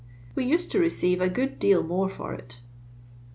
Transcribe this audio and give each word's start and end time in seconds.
We 0.33 0.45
used 0.45 0.71
to 0.71 0.79
receive 0.79 1.21
a 1.21 1.29
good 1.29 1.59
deal 1.59 1.83
more 1.83 2.09
for 2.09 2.33
it." 2.33 2.59